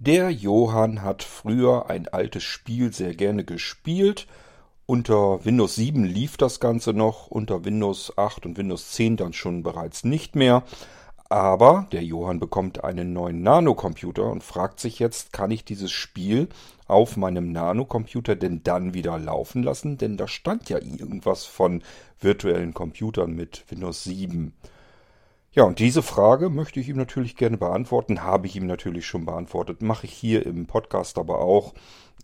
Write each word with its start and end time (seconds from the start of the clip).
Der 0.00 0.30
Johann 0.30 1.02
hat 1.02 1.24
früher 1.24 1.90
ein 1.90 2.06
altes 2.06 2.44
Spiel 2.44 2.92
sehr 2.92 3.16
gerne 3.16 3.42
gespielt. 3.44 4.28
Unter 4.86 5.44
Windows 5.44 5.74
7 5.74 6.04
lief 6.04 6.36
das 6.36 6.60
Ganze 6.60 6.92
noch, 6.92 7.26
unter 7.26 7.64
Windows 7.64 8.16
8 8.16 8.46
und 8.46 8.58
Windows 8.58 8.92
10 8.92 9.16
dann 9.16 9.32
schon 9.32 9.64
bereits 9.64 10.04
nicht 10.04 10.36
mehr. 10.36 10.62
Aber 11.28 11.88
der 11.90 12.04
Johann 12.04 12.38
bekommt 12.38 12.84
einen 12.84 13.12
neuen 13.12 13.42
Nanocomputer 13.42 14.30
und 14.30 14.44
fragt 14.44 14.78
sich 14.78 15.00
jetzt, 15.00 15.32
kann 15.32 15.50
ich 15.50 15.64
dieses 15.64 15.90
Spiel 15.90 16.48
auf 16.86 17.16
meinem 17.16 17.50
Nanocomputer 17.50 18.36
denn 18.36 18.62
dann 18.62 18.94
wieder 18.94 19.18
laufen 19.18 19.64
lassen? 19.64 19.98
Denn 19.98 20.16
da 20.16 20.28
stand 20.28 20.68
ja 20.70 20.78
irgendwas 20.78 21.44
von 21.44 21.82
virtuellen 22.20 22.72
Computern 22.72 23.34
mit 23.34 23.64
Windows 23.68 24.04
7. 24.04 24.54
Ja, 25.58 25.64
und 25.64 25.80
diese 25.80 26.04
Frage 26.04 26.50
möchte 26.50 26.78
ich 26.78 26.88
ihm 26.88 26.96
natürlich 26.98 27.34
gerne 27.34 27.56
beantworten, 27.56 28.22
habe 28.22 28.46
ich 28.46 28.54
ihm 28.54 28.68
natürlich 28.68 29.08
schon 29.08 29.26
beantwortet, 29.26 29.82
mache 29.82 30.06
ich 30.06 30.12
hier 30.12 30.46
im 30.46 30.66
Podcast 30.66 31.18
aber 31.18 31.40
auch, 31.40 31.74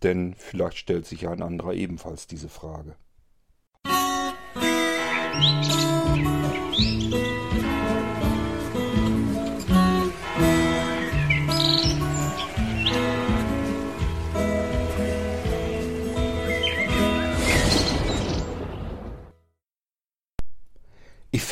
denn 0.04 0.36
vielleicht 0.38 0.78
stellt 0.78 1.04
sich 1.04 1.22
ja 1.22 1.32
ein 1.32 1.42
anderer 1.42 1.74
ebenfalls 1.74 2.28
diese 2.28 2.48
Frage. 2.48 2.94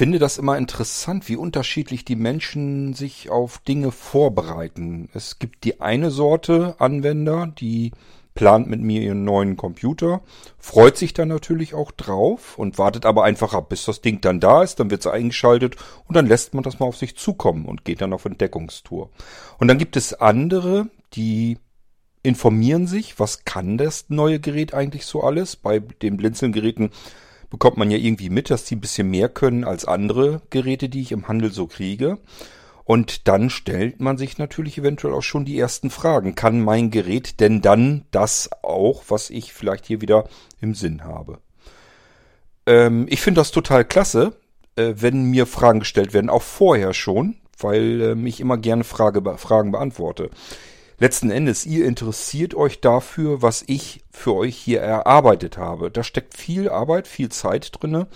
Finde 0.02 0.18
das 0.18 0.36
immer 0.36 0.58
interessant, 0.58 1.28
wie 1.28 1.36
unterschiedlich 1.36 2.04
die 2.04 2.16
Menschen 2.16 2.92
sich 2.92 3.30
auf 3.30 3.58
Dinge 3.58 3.92
vorbereiten. 3.92 5.08
Es 5.14 5.38
gibt 5.38 5.62
die 5.62 5.80
eine 5.80 6.10
Sorte 6.10 6.74
Anwender, 6.78 7.46
die 7.46 7.92
plant 8.34 8.68
mit 8.68 8.80
mir 8.80 9.00
ihren 9.00 9.22
neuen 9.22 9.56
Computer, 9.56 10.22
freut 10.58 10.96
sich 10.96 11.14
dann 11.14 11.28
natürlich 11.28 11.74
auch 11.74 11.92
drauf 11.92 12.58
und 12.58 12.78
wartet 12.78 13.06
aber 13.06 13.22
einfach 13.22 13.54
ab, 13.54 13.68
bis 13.68 13.84
das 13.84 14.00
Ding 14.00 14.20
dann 14.20 14.40
da 14.40 14.64
ist, 14.64 14.80
dann 14.80 14.90
wird 14.90 15.02
es 15.02 15.06
eingeschaltet 15.06 15.76
und 16.08 16.16
dann 16.16 16.26
lässt 16.26 16.52
man 16.52 16.64
das 16.64 16.80
mal 16.80 16.86
auf 16.86 16.96
sich 16.96 17.16
zukommen 17.16 17.66
und 17.66 17.84
geht 17.84 18.00
dann 18.00 18.12
auf 18.12 18.24
Entdeckungstour. 18.24 19.08
Und 19.58 19.68
dann 19.68 19.78
gibt 19.78 19.96
es 19.96 20.14
andere, 20.14 20.88
die 21.12 21.58
informieren 22.24 22.88
sich, 22.88 23.20
was 23.20 23.44
kann 23.44 23.78
das 23.78 24.06
neue 24.08 24.40
Gerät 24.40 24.74
eigentlich 24.74 25.06
so 25.06 25.22
alles. 25.22 25.54
Bei 25.54 25.78
den 25.78 26.16
Blinzelgeräten 26.16 26.90
bekommt 27.52 27.76
man 27.76 27.90
ja 27.90 27.98
irgendwie 27.98 28.30
mit, 28.30 28.48
dass 28.48 28.64
die 28.64 28.76
ein 28.76 28.80
bisschen 28.80 29.10
mehr 29.10 29.28
können 29.28 29.64
als 29.64 29.84
andere 29.84 30.40
Geräte, 30.48 30.88
die 30.88 31.02
ich 31.02 31.12
im 31.12 31.28
Handel 31.28 31.52
so 31.52 31.66
kriege. 31.66 32.16
Und 32.84 33.28
dann 33.28 33.50
stellt 33.50 34.00
man 34.00 34.16
sich 34.16 34.38
natürlich 34.38 34.78
eventuell 34.78 35.12
auch 35.12 35.22
schon 35.22 35.44
die 35.44 35.58
ersten 35.58 35.90
Fragen. 35.90 36.34
Kann 36.34 36.62
mein 36.62 36.90
Gerät 36.90 37.40
denn 37.40 37.60
dann 37.60 38.06
das 38.10 38.48
auch, 38.62 39.04
was 39.08 39.28
ich 39.28 39.52
vielleicht 39.52 39.84
hier 39.84 40.00
wieder 40.00 40.24
im 40.62 40.74
Sinn 40.74 41.04
habe? 41.04 41.40
Ähm, 42.64 43.06
ich 43.10 43.20
finde 43.20 43.42
das 43.42 43.50
total 43.50 43.84
klasse, 43.84 44.32
äh, 44.76 44.94
wenn 44.96 45.24
mir 45.24 45.44
Fragen 45.44 45.80
gestellt 45.80 46.14
werden, 46.14 46.30
auch 46.30 46.42
vorher 46.42 46.94
schon, 46.94 47.36
weil 47.58 48.00
äh, 48.00 48.28
ich 48.28 48.40
immer 48.40 48.56
gerne 48.56 48.82
Frage, 48.82 49.22
Fragen 49.36 49.72
beantworte 49.72 50.30
letzten 51.02 51.32
Endes, 51.32 51.66
ihr 51.66 51.84
interessiert 51.84 52.54
euch 52.54 52.80
dafür, 52.80 53.42
was 53.42 53.64
ich 53.66 54.01
für 54.12 54.34
euch 54.34 54.56
hier 54.56 54.80
erarbeitet 54.80 55.56
habe. 55.56 55.90
Da 55.90 56.04
steckt 56.04 56.36
viel 56.36 56.68
Arbeit, 56.68 57.08
viel 57.08 57.30
Zeit 57.30 57.72
drinne. 57.80 58.06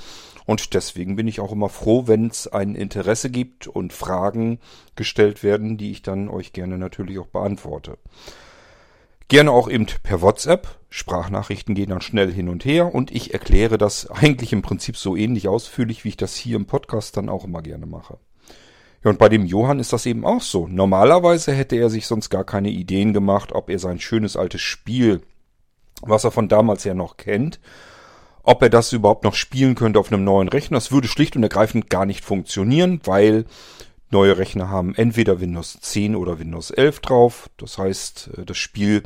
Und 0.45 0.75
deswegen 0.75 1.17
bin 1.17 1.27
ich 1.27 1.41
auch 1.41 1.51
immer 1.51 1.69
froh, 1.69 2.07
wenn 2.07 2.29
es 2.29 2.47
ein 2.47 2.77
Interesse 2.77 3.31
gibt 3.31 3.67
und 3.67 3.93
Fragen 3.93 4.61
gestellt 4.95 5.43
werden, 5.43 5.77
die 5.77 5.91
ich 5.91 6.03
dann 6.03 6.29
euch 6.29 6.53
gerne 6.53 6.79
natürlich 6.79 7.19
auch 7.19 7.27
beantworte. 7.27 7.99
Gerne 9.29 9.51
auch 9.51 9.69
eben 9.69 9.87
per 10.05 10.23
WhatsApp. 10.23 10.69
Sprachnachrichten 10.89 11.75
gehen 11.75 11.91
dann 11.91 12.01
schnell 12.01 12.33
hin 12.33 12.49
und 12.49 12.65
her 12.65 12.95
und 12.95 13.11
ich 13.11 13.35
erkläre 13.35 13.77
das 13.77 14.09
eigentlich 14.09 14.53
im 14.53 14.63
Prinzip 14.63 14.97
so 14.97 15.17
ähnlich 15.17 15.49
ausführlich, 15.49 16.05
wie 16.05 16.11
ich 16.11 16.17
das 16.17 16.37
hier 16.37 16.57
im 16.57 16.67
Podcast 16.67 17.17
dann 17.17 17.29
auch 17.29 17.45
immer 17.45 17.63
gerne 17.63 17.87
mache. 17.87 18.19
Ja, 19.03 19.11
und 19.11 19.19
bei 19.19 19.29
dem 19.29 19.45
Johann 19.45 19.81
ist 19.81 19.93
das 19.93 20.07
eben 20.07 20.25
auch 20.25 20.43
so. 20.43 20.69
Normalerweise 20.69 21.53
hätte 21.53 21.77
er 21.77 21.91
sich 21.91 22.07
sonst 22.07 22.31
gar 22.31 22.45
keine 22.45 22.71
Ideen 22.71 23.13
gemacht, 23.13 23.53
ob 23.53 23.69
er 23.69 23.81
sein 23.81 23.99
schönes 23.99 24.37
altes 24.37 24.61
Spiel, 24.61 25.23
was 26.03 26.25
er 26.25 26.31
von 26.31 26.49
damals 26.49 26.85
ja 26.85 26.95
noch 26.95 27.17
kennt, 27.17 27.61
ob 28.43 28.63
er 28.63 28.71
das 28.71 28.93
überhaupt 28.93 29.25
noch 29.25 29.35
spielen 29.35 29.75
könnte 29.75 29.99
auf 29.99 30.13
einem 30.13 30.25
neuen 30.25 30.49
Rechner. 30.49 30.77
Das 30.77 30.93
würde 30.93 31.09
schlicht 31.09 31.37
und 31.37 31.43
ergreifend 31.43 31.91
gar 31.91 32.07
nicht 32.07 32.25
funktionieren, 32.25 33.01
weil 33.05 33.45
neue 34.11 34.39
Rechner 34.39 34.71
haben 34.71 34.95
entweder 34.95 35.41
Windows 35.41 35.79
10 35.81 36.15
oder 36.15 36.39
Windows 36.39 36.71
11 36.71 37.01
drauf. 37.01 37.51
Das 37.57 37.79
heißt, 37.79 38.31
äh, 38.39 38.45
das 38.45 38.57
Spiel 38.57 39.03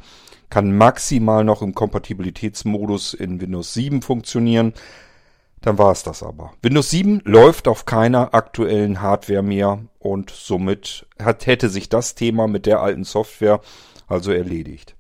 kann 0.50 0.76
maximal 0.76 1.44
noch 1.44 1.62
im 1.62 1.74
Kompatibilitätsmodus 1.74 3.14
in 3.14 3.40
Windows 3.40 3.72
7 3.72 4.02
funktionieren. 4.02 4.74
Dann 5.62 5.78
war 5.78 5.92
es 5.92 6.02
das 6.02 6.22
aber. 6.22 6.52
Windows 6.62 6.90
7 6.90 7.22
läuft 7.24 7.68
auf 7.68 7.84
keiner 7.84 8.34
aktuellen 8.34 9.00
Hardware 9.00 9.42
mehr 9.42 9.80
und 9.98 10.30
somit 10.30 11.06
hat, 11.22 11.46
hätte 11.46 11.68
sich 11.68 11.88
das 11.88 12.14
Thema 12.14 12.48
mit 12.48 12.66
der 12.66 12.80
alten 12.80 13.04
Software 13.04 13.60
also 14.06 14.32
erledigt. 14.32 14.96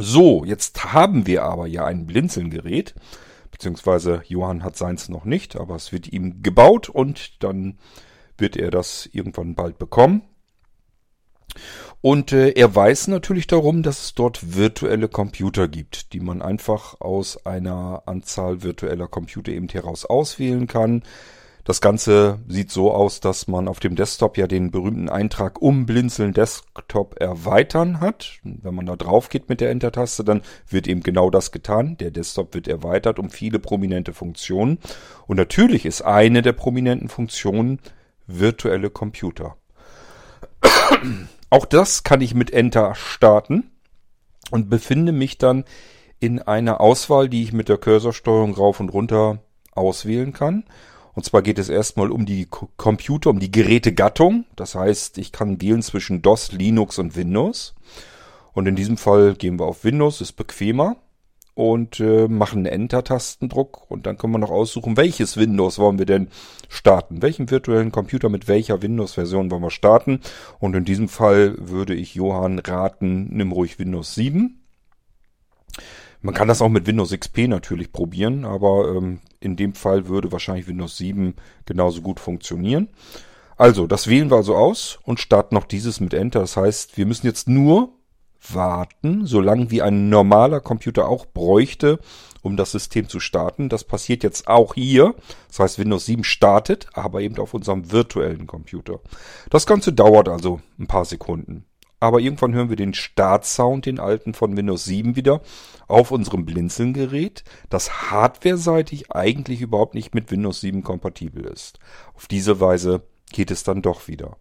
So, 0.00 0.44
jetzt 0.44 0.92
haben 0.92 1.26
wir 1.26 1.42
aber 1.42 1.66
ja 1.66 1.84
ein 1.84 2.06
Blinzelgerät, 2.06 2.94
beziehungsweise 3.50 4.22
Johann 4.26 4.62
hat 4.62 4.76
seins 4.76 5.08
noch 5.08 5.24
nicht, 5.24 5.56
aber 5.56 5.74
es 5.74 5.90
wird 5.90 6.12
ihm 6.12 6.40
gebaut 6.42 6.88
und 6.88 7.42
dann 7.42 7.78
wird 8.36 8.56
er 8.56 8.70
das 8.70 9.08
irgendwann 9.12 9.56
bald 9.56 9.78
bekommen. 9.78 10.22
Und 12.00 12.32
äh, 12.32 12.50
er 12.50 12.72
weiß 12.72 13.08
natürlich 13.08 13.48
darum, 13.48 13.82
dass 13.82 14.04
es 14.04 14.14
dort 14.14 14.54
virtuelle 14.54 15.08
Computer 15.08 15.66
gibt, 15.66 16.12
die 16.12 16.20
man 16.20 16.42
einfach 16.42 17.00
aus 17.00 17.44
einer 17.44 18.04
Anzahl 18.06 18.62
virtueller 18.62 19.08
Computer 19.08 19.50
eben 19.50 19.68
heraus 19.68 20.04
auswählen 20.04 20.68
kann. 20.68 21.02
Das 21.68 21.82
Ganze 21.82 22.38
sieht 22.48 22.70
so 22.70 22.94
aus, 22.94 23.20
dass 23.20 23.46
man 23.46 23.68
auf 23.68 23.78
dem 23.78 23.94
Desktop 23.94 24.38
ja 24.38 24.46
den 24.46 24.70
berühmten 24.70 25.10
Eintrag 25.10 25.60
um 25.60 25.84
Blinzeln 25.84 26.32
Desktop 26.32 27.20
erweitern 27.20 28.00
hat. 28.00 28.38
Wenn 28.42 28.74
man 28.74 28.86
da 28.86 28.96
drauf 28.96 29.28
geht 29.28 29.50
mit 29.50 29.60
der 29.60 29.68
Enter-Taste, 29.68 30.24
dann 30.24 30.40
wird 30.66 30.88
eben 30.88 31.02
genau 31.02 31.28
das 31.28 31.52
getan. 31.52 31.98
Der 31.98 32.10
Desktop 32.10 32.54
wird 32.54 32.68
erweitert 32.68 33.18
um 33.18 33.28
viele 33.28 33.58
prominente 33.58 34.14
Funktionen. 34.14 34.78
Und 35.26 35.36
natürlich 35.36 35.84
ist 35.84 36.00
eine 36.00 36.40
der 36.40 36.54
prominenten 36.54 37.10
Funktionen 37.10 37.80
virtuelle 38.26 38.88
Computer. 38.88 39.58
Auch 41.50 41.66
das 41.66 42.02
kann 42.02 42.22
ich 42.22 42.32
mit 42.32 42.50
Enter 42.50 42.94
starten 42.94 43.72
und 44.50 44.70
befinde 44.70 45.12
mich 45.12 45.36
dann 45.36 45.66
in 46.18 46.40
einer 46.40 46.80
Auswahl, 46.80 47.28
die 47.28 47.42
ich 47.42 47.52
mit 47.52 47.68
der 47.68 47.76
Cursorsteuerung 47.76 48.54
rauf 48.54 48.80
und 48.80 48.88
runter 48.88 49.40
auswählen 49.74 50.32
kann. 50.32 50.64
Und 51.18 51.24
zwar 51.24 51.42
geht 51.42 51.58
es 51.58 51.68
erstmal 51.68 52.12
um 52.12 52.26
die 52.26 52.46
Computer, 52.46 53.30
um 53.30 53.40
die 53.40 53.50
Gerätegattung. 53.50 54.44
Das 54.54 54.76
heißt, 54.76 55.18
ich 55.18 55.32
kann 55.32 55.60
wählen 55.60 55.82
zwischen 55.82 56.22
DOS, 56.22 56.52
Linux 56.52 57.00
und 57.00 57.16
Windows. 57.16 57.74
Und 58.52 58.68
in 58.68 58.76
diesem 58.76 58.96
Fall 58.96 59.34
gehen 59.34 59.58
wir 59.58 59.66
auf 59.66 59.82
Windows, 59.82 60.20
ist 60.20 60.34
bequemer 60.34 60.94
und 61.54 61.98
äh, 61.98 62.28
machen 62.28 62.58
einen 62.58 62.66
Enter-Tastendruck 62.66 63.90
und 63.90 64.06
dann 64.06 64.16
können 64.16 64.34
wir 64.34 64.38
noch 64.38 64.52
aussuchen, 64.52 64.96
welches 64.96 65.36
Windows 65.36 65.80
wollen 65.80 65.98
wir 65.98 66.06
denn 66.06 66.28
starten. 66.68 67.20
Welchen 67.20 67.50
virtuellen 67.50 67.90
Computer 67.90 68.28
mit 68.28 68.46
welcher 68.46 68.80
Windows-Version 68.80 69.50
wollen 69.50 69.62
wir 69.62 69.70
starten. 69.70 70.20
Und 70.60 70.76
in 70.76 70.84
diesem 70.84 71.08
Fall 71.08 71.56
würde 71.58 71.96
ich 71.96 72.14
Johann 72.14 72.60
raten, 72.60 73.26
nimm 73.32 73.50
ruhig 73.50 73.80
Windows 73.80 74.14
7. 74.14 74.60
Man 76.20 76.34
kann 76.34 76.48
das 76.48 76.62
auch 76.62 76.68
mit 76.68 76.86
Windows 76.86 77.12
XP 77.12 77.48
natürlich 77.48 77.92
probieren, 77.92 78.44
aber 78.44 78.94
ähm, 78.96 79.20
in 79.40 79.56
dem 79.56 79.74
Fall 79.74 80.08
würde 80.08 80.32
wahrscheinlich 80.32 80.66
Windows 80.66 80.96
7 80.96 81.34
genauso 81.64 82.02
gut 82.02 82.18
funktionieren. 82.18 82.88
Also, 83.56 83.86
das 83.86 84.06
wählen 84.06 84.30
wir 84.30 84.36
also 84.36 84.56
aus 84.56 84.98
und 85.04 85.20
starten 85.20 85.54
noch 85.54 85.64
dieses 85.64 86.00
mit 86.00 86.14
Enter. 86.14 86.40
Das 86.40 86.56
heißt, 86.56 86.96
wir 86.96 87.06
müssen 87.06 87.26
jetzt 87.26 87.48
nur 87.48 87.92
warten, 88.40 89.26
solange 89.26 89.70
wie 89.70 89.82
ein 89.82 90.08
normaler 90.08 90.60
Computer 90.60 91.08
auch 91.08 91.26
bräuchte, 91.26 91.98
um 92.42 92.56
das 92.56 92.72
System 92.72 93.08
zu 93.08 93.20
starten. 93.20 93.68
Das 93.68 93.84
passiert 93.84 94.22
jetzt 94.22 94.48
auch 94.48 94.74
hier. 94.74 95.14
Das 95.48 95.58
heißt, 95.60 95.78
Windows 95.78 96.06
7 96.06 96.24
startet, 96.24 96.86
aber 96.94 97.20
eben 97.20 97.38
auf 97.38 97.54
unserem 97.54 97.90
virtuellen 97.90 98.46
Computer. 98.46 99.00
Das 99.50 99.66
Ganze 99.66 99.92
dauert 99.92 100.28
also 100.28 100.60
ein 100.78 100.86
paar 100.86 101.04
Sekunden. 101.04 101.67
Aber 102.00 102.20
irgendwann 102.20 102.54
hören 102.54 102.68
wir 102.68 102.76
den 102.76 102.94
Startsound, 102.94 103.86
den 103.86 103.98
alten 103.98 104.34
von 104.34 104.56
Windows 104.56 104.84
7 104.84 105.16
wieder, 105.16 105.40
auf 105.88 106.10
unserem 106.10 106.44
Blinzeln-Gerät, 106.44 107.44
das 107.70 108.10
hardware-seitig 108.10 109.10
eigentlich 109.10 109.60
überhaupt 109.60 109.94
nicht 109.94 110.14
mit 110.14 110.30
Windows 110.30 110.60
7 110.60 110.84
kompatibel 110.84 111.44
ist. 111.44 111.80
Auf 112.14 112.26
diese 112.26 112.60
Weise 112.60 113.02
geht 113.32 113.50
es 113.50 113.64
dann 113.64 113.82
doch 113.82 114.06
wieder. 114.06 114.36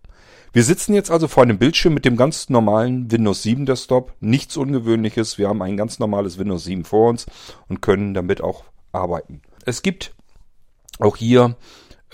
Wir 0.54 0.63
sitzen 0.63 0.94
jetzt 0.94 1.12
also 1.12 1.27
vor 1.27 1.44
einem 1.44 1.57
Bildschirm 1.57 1.94
mit 1.94 2.06
dem 2.06 2.15
ganz 2.15 2.50
normalen 2.50 3.12
Windows 3.12 3.44
7 3.44 3.65
Desktop. 3.65 4.13
Nichts 4.19 4.56
Ungewöhnliches. 4.57 5.38
Wir 5.38 5.50
haben 5.50 5.62
ein 5.62 5.77
ganz 5.77 6.00
normales 6.00 6.38
Windows 6.38 6.63
7 6.63 6.86
vor 6.86 7.09
uns 7.09 7.25
und 7.68 7.81
können 7.81 8.13
damit 8.13 8.42
auch 8.42 8.63
arbeiten. 8.92 9.42
Es 9.65 9.81
gibt 9.81 10.15
auch 11.00 11.18
hier 11.18 11.57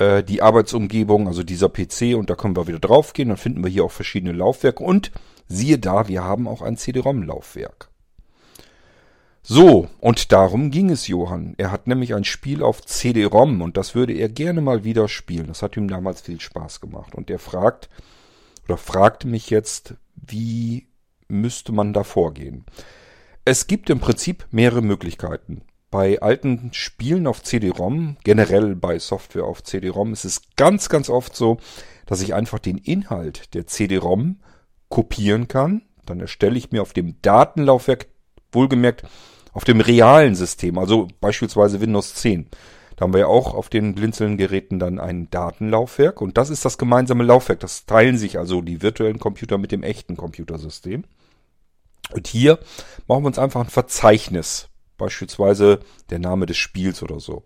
äh, 0.03 0.23
die 0.23 0.41
Arbeitsumgebung, 0.41 1.27
also 1.27 1.44
dieser 1.44 1.69
PC 1.69 2.15
und 2.15 2.29
da 2.29 2.35
können 2.35 2.55
wir 2.55 2.67
wieder 2.67 2.79
draufgehen. 2.79 3.29
Dann 3.29 3.38
finden 3.38 3.63
wir 3.63 3.69
hier 3.69 3.85
auch 3.85 3.91
verschiedene 3.91 4.33
Laufwerke 4.33 4.83
und 4.83 5.11
Siehe 5.47 5.77
da, 5.77 6.07
wir 6.07 6.23
haben 6.23 6.47
auch 6.47 6.61
ein 6.61 6.77
CD-ROM-Laufwerk. 6.77 7.89
So, 9.41 9.89
und 10.00 10.31
darum 10.31 10.71
ging 10.71 10.89
es 10.89 11.07
Johann. 11.07 11.53
Er 11.57 11.69
hat 11.69 11.85
nämlich 11.85 12.15
ein 12.15 12.23
Spiel 12.23 12.63
auf 12.63 12.81
CD-ROM 12.81 13.61
und 13.61 13.75
das 13.75 13.94
würde 13.94 14.13
er 14.13 14.29
gerne 14.29 14.61
mal 14.61 14.85
wieder 14.85 15.09
spielen. 15.09 15.47
Das 15.47 15.61
hat 15.61 15.75
ihm 15.75 15.89
damals 15.89 16.21
viel 16.21 16.39
Spaß 16.39 16.79
gemacht. 16.79 17.13
Und 17.13 17.29
er 17.29 17.39
fragt, 17.39 17.89
oder 18.65 18.77
fragte 18.77 19.27
mich 19.27 19.50
jetzt, 19.50 19.95
wie 20.15 20.88
müsste 21.27 21.73
man 21.73 21.91
da 21.91 22.03
vorgehen? 22.03 22.63
Es 23.44 23.67
gibt 23.67 23.89
im 23.89 24.00
Prinzip 24.00 24.47
mehrere 24.51 24.81
Möglichkeiten. 24.81 25.63
Bei 25.93 26.19
alten 26.23 26.71
Spielen 26.73 27.27
auf 27.27 27.43
CD-ROM, 27.43 28.17
generell 28.23 28.75
bei 28.75 28.97
Software 28.97 29.43
auf 29.43 29.61
CD-ROM, 29.61 30.11
ist 30.11 30.25
es 30.25 30.41
ganz, 30.55 30.89
ganz 30.89 31.07
oft 31.07 31.35
so, 31.35 31.57
dass 32.07 32.23
ich 32.23 32.33
einfach 32.33 32.57
den 32.57 32.79
Inhalt 32.79 33.53
der 33.53 33.67
CD-ROM 33.67 34.39
kopieren 34.89 35.47
kann. 35.47 35.83
Dann 36.07 36.19
erstelle 36.19 36.57
ich 36.57 36.71
mir 36.71 36.81
auf 36.81 36.93
dem 36.93 37.21
Datenlaufwerk, 37.21 38.07
wohlgemerkt 38.51 39.03
auf 39.53 39.65
dem 39.65 39.81
realen 39.81 40.33
System, 40.33 40.79
also 40.79 41.09
beispielsweise 41.21 41.79
Windows 41.79 42.15
10. 42.15 42.47
Da 42.95 43.03
haben 43.03 43.13
wir 43.13 43.19
ja 43.19 43.27
auch 43.27 43.53
auf 43.53 43.69
den 43.69 43.93
Blinzeln-Geräten 43.93 44.79
dann 44.79 44.99
ein 44.99 45.29
Datenlaufwerk 45.29 46.21
und 46.21 46.39
das 46.39 46.49
ist 46.49 46.65
das 46.65 46.79
gemeinsame 46.79 47.23
Laufwerk. 47.23 47.59
Das 47.59 47.85
teilen 47.85 48.17
sich 48.17 48.39
also 48.39 48.61
die 48.61 48.81
virtuellen 48.81 49.19
Computer 49.19 49.59
mit 49.59 49.71
dem 49.71 49.83
echten 49.83 50.17
Computersystem. 50.17 51.03
Und 52.11 52.25
hier 52.25 52.57
machen 53.07 53.21
wir 53.21 53.27
uns 53.27 53.37
einfach 53.37 53.61
ein 53.61 53.69
Verzeichnis, 53.69 54.69
beispielsweise 54.97 55.79
der 56.09 56.19
Name 56.19 56.45
des 56.45 56.57
Spiels 56.57 57.03
oder 57.03 57.19
so. 57.19 57.43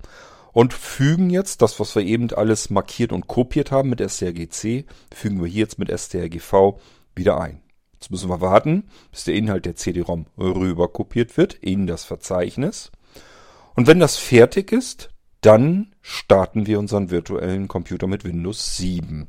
Und 0.53 0.73
fügen 0.73 1.29
jetzt 1.29 1.61
das, 1.61 1.79
was 1.79 1.95
wir 1.95 2.03
eben 2.03 2.31
alles 2.33 2.69
markiert 2.69 3.11
und 3.11 3.27
kopiert 3.27 3.71
haben 3.71 3.89
mit 3.89 3.99
strgc, 3.99 4.85
fügen 5.13 5.41
wir 5.41 5.47
hier 5.47 5.61
jetzt 5.61 5.77
mit 5.77 5.89
strgv 5.89 6.79
wieder 7.15 7.39
ein. 7.39 7.61
Jetzt 7.93 8.11
müssen 8.11 8.29
wir 8.29 8.41
warten, 8.41 8.89
bis 9.11 9.23
der 9.23 9.35
Inhalt 9.35 9.65
der 9.65 9.75
CD-ROM 9.75 10.27
rüber 10.37 10.87
kopiert 10.87 11.37
wird 11.37 11.53
in 11.55 11.87
das 11.87 12.05
Verzeichnis. 12.05 12.91
Und 13.75 13.87
wenn 13.87 13.99
das 13.99 14.17
fertig 14.17 14.71
ist, 14.71 15.09
dann 15.41 15.93
starten 16.01 16.67
wir 16.67 16.79
unseren 16.79 17.11
virtuellen 17.11 17.67
Computer 17.67 18.07
mit 18.07 18.23
Windows 18.23 18.77
7. 18.77 19.27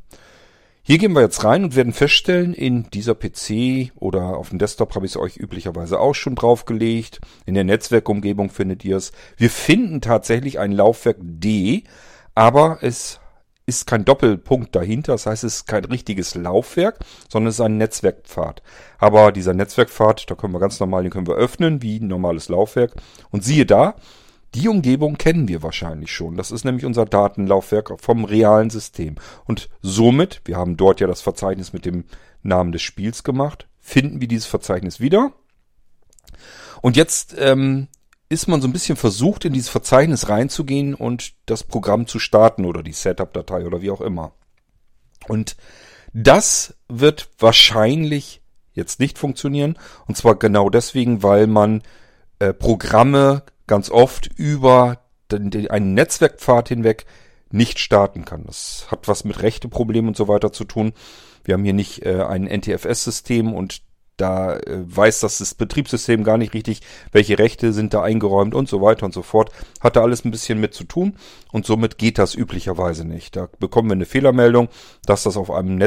Hier 0.88 0.96
gehen 0.96 1.12
wir 1.12 1.20
jetzt 1.20 1.44
rein 1.44 1.64
und 1.64 1.76
werden 1.76 1.92
feststellen, 1.92 2.54
in 2.54 2.88
dieser 2.88 3.14
PC 3.14 3.92
oder 3.96 4.38
auf 4.38 4.48
dem 4.48 4.58
Desktop 4.58 4.94
habe 4.94 5.04
ich 5.04 5.12
es 5.12 5.16
euch 5.18 5.36
üblicherweise 5.36 6.00
auch 6.00 6.14
schon 6.14 6.34
draufgelegt. 6.34 7.20
In 7.44 7.52
der 7.52 7.64
Netzwerkumgebung 7.64 8.48
findet 8.48 8.86
ihr 8.86 8.96
es. 8.96 9.12
Wir 9.36 9.50
finden 9.50 10.00
tatsächlich 10.00 10.58
ein 10.58 10.72
Laufwerk 10.72 11.18
D, 11.20 11.84
aber 12.34 12.78
es 12.80 13.20
ist 13.66 13.86
kein 13.86 14.06
Doppelpunkt 14.06 14.74
dahinter. 14.74 15.12
Das 15.12 15.26
heißt, 15.26 15.44
es 15.44 15.56
ist 15.56 15.66
kein 15.66 15.84
richtiges 15.84 16.34
Laufwerk, 16.34 17.00
sondern 17.28 17.50
es 17.50 17.56
ist 17.56 17.60
ein 17.60 17.76
Netzwerkpfad. 17.76 18.62
Aber 18.96 19.30
dieser 19.30 19.52
Netzwerkpfad, 19.52 20.30
da 20.30 20.36
können 20.36 20.54
wir 20.54 20.58
ganz 20.58 20.80
normal, 20.80 21.02
den 21.02 21.12
können 21.12 21.26
wir 21.26 21.34
öffnen, 21.34 21.82
wie 21.82 22.00
ein 22.00 22.06
normales 22.06 22.48
Laufwerk. 22.48 22.94
Und 23.28 23.44
siehe 23.44 23.66
da, 23.66 23.94
die 24.54 24.68
Umgebung 24.68 25.18
kennen 25.18 25.48
wir 25.48 25.62
wahrscheinlich 25.62 26.12
schon. 26.12 26.36
Das 26.36 26.50
ist 26.50 26.64
nämlich 26.64 26.84
unser 26.84 27.04
Datenlaufwerk 27.04 28.00
vom 28.00 28.24
realen 28.24 28.70
System. 28.70 29.16
Und 29.44 29.68
somit, 29.82 30.40
wir 30.44 30.56
haben 30.56 30.76
dort 30.76 31.00
ja 31.00 31.06
das 31.06 31.20
Verzeichnis 31.20 31.72
mit 31.72 31.84
dem 31.84 32.04
Namen 32.42 32.72
des 32.72 32.82
Spiels 32.82 33.24
gemacht, 33.24 33.68
finden 33.80 34.20
wir 34.20 34.28
dieses 34.28 34.46
Verzeichnis 34.46 35.00
wieder. 35.00 35.32
Und 36.80 36.96
jetzt 36.96 37.34
ähm, 37.38 37.88
ist 38.28 38.48
man 38.48 38.60
so 38.60 38.68
ein 38.68 38.72
bisschen 38.72 38.96
versucht, 38.96 39.44
in 39.44 39.52
dieses 39.52 39.68
Verzeichnis 39.68 40.28
reinzugehen 40.28 40.94
und 40.94 41.34
das 41.46 41.64
Programm 41.64 42.06
zu 42.06 42.18
starten 42.18 42.64
oder 42.64 42.82
die 42.82 42.92
Setup-Datei 42.92 43.66
oder 43.66 43.82
wie 43.82 43.90
auch 43.90 44.00
immer. 44.00 44.32
Und 45.26 45.56
das 46.12 46.74
wird 46.88 47.28
wahrscheinlich 47.38 48.40
jetzt 48.72 49.00
nicht 49.00 49.18
funktionieren. 49.18 49.78
Und 50.06 50.16
zwar 50.16 50.36
genau 50.36 50.70
deswegen, 50.70 51.22
weil 51.22 51.46
man 51.46 51.82
äh, 52.38 52.52
Programme 52.52 53.42
ganz 53.68 53.90
oft 53.90 54.26
über 54.36 54.98
den, 55.30 55.50
den, 55.50 55.70
einen 55.70 55.94
Netzwerkpfad 55.94 56.68
hinweg 56.68 57.06
nicht 57.50 57.78
starten 57.78 58.24
kann. 58.24 58.44
Das 58.44 58.86
hat 58.90 59.06
was 59.06 59.24
mit 59.24 59.40
Rechteproblemen 59.42 60.08
und 60.08 60.16
so 60.16 60.26
weiter 60.26 60.52
zu 60.52 60.64
tun. 60.64 60.92
Wir 61.44 61.54
haben 61.54 61.64
hier 61.64 61.72
nicht 61.72 62.04
äh, 62.04 62.22
ein 62.22 62.44
NTFS-System 62.44 63.54
und 63.54 63.82
da 64.18 64.56
äh, 64.56 64.82
weiß 64.84 65.20
das 65.20 65.54
Betriebssystem 65.54 66.24
gar 66.24 66.36
nicht 66.36 66.52
richtig, 66.52 66.80
welche 67.12 67.38
Rechte 67.38 67.72
sind 67.72 67.94
da 67.94 68.02
eingeräumt 68.02 68.54
und 68.54 68.68
so 68.68 68.82
weiter 68.82 69.06
und 69.06 69.14
so 69.14 69.22
fort. 69.22 69.50
Hat 69.80 69.96
da 69.96 70.02
alles 70.02 70.24
ein 70.24 70.30
bisschen 70.30 70.60
mit 70.60 70.74
zu 70.74 70.84
tun 70.84 71.16
und 71.52 71.64
somit 71.64 71.96
geht 71.98 72.18
das 72.18 72.34
üblicherweise 72.34 73.06
nicht. 73.06 73.36
Da 73.36 73.48
bekommen 73.58 73.88
wir 73.88 73.94
eine 73.94 74.06
Fehlermeldung, 74.06 74.68
dass 75.06 75.22
das 75.22 75.36
auf 75.36 75.50
einem 75.50 75.78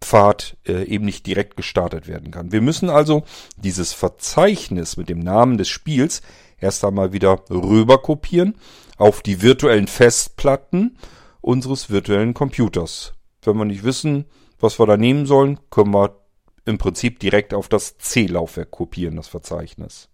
Netzwerkpfad 0.00 0.56
äh, 0.66 0.84
eben 0.84 1.04
nicht 1.04 1.26
direkt 1.26 1.56
gestartet 1.56 2.08
werden 2.08 2.30
kann. 2.30 2.52
Wir 2.52 2.60
müssen 2.60 2.90
also 2.90 3.22
dieses 3.56 3.92
Verzeichnis 3.92 4.96
mit 4.96 5.08
dem 5.08 5.20
Namen 5.20 5.58
des 5.58 5.68
Spiels 5.68 6.22
erst 6.58 6.84
einmal 6.84 7.12
wieder 7.12 7.42
rüber 7.50 7.98
kopieren 7.98 8.56
auf 8.96 9.22
die 9.22 9.42
virtuellen 9.42 9.86
Festplatten 9.86 10.96
unseres 11.40 11.90
virtuellen 11.90 12.34
Computers. 12.34 13.12
Wenn 13.42 13.56
wir 13.56 13.64
nicht 13.64 13.84
wissen, 13.84 14.26
was 14.58 14.78
wir 14.78 14.86
da 14.86 14.96
nehmen 14.96 15.26
sollen, 15.26 15.58
können 15.70 15.94
wir 15.94 16.20
im 16.66 16.76
Prinzip 16.76 17.18
direkt 17.18 17.54
auf 17.54 17.68
das 17.68 17.96
C-Laufwerk 17.96 18.70
kopieren, 18.70 19.16
das 19.16 19.28
Verzeichnis. 19.28 20.08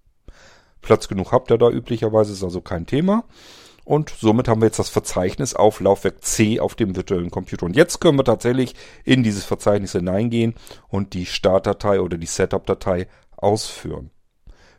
Platz 0.81 1.09
genug 1.09 1.33
habt 1.33 1.51
ihr 1.51 1.59
da 1.59 1.69
üblicherweise, 1.69 2.33
ist 2.33 2.45
also 2.45 2.61
kein 2.61 2.87
Thema. 2.87 3.25
Und 3.87 4.11
somit 4.11 4.49
haben 4.49 4.61
wir 4.61 4.67
jetzt 4.67 4.81
das 4.81 4.89
Verzeichnis 4.89 5.55
auf 5.55 5.79
Laufwerk 5.79 6.25
C 6.25 6.59
auf 6.59 6.75
dem 6.75 6.97
virtuellen 6.97 7.31
Computer. 7.31 7.67
Und 7.67 7.77
jetzt 7.77 8.01
können 8.01 8.19
wir 8.19 8.25
tatsächlich 8.25 8.75
in 9.05 9.23
dieses 9.23 9.45
Verzeichnis 9.45 9.93
hineingehen 9.93 10.55
und 10.89 11.15
die 11.15 11.25
Startdatei 11.25 12.01
oder 12.01 12.19
die 12.19 12.27
Setup-Datei 12.27 13.07
ausführen. 13.37 14.11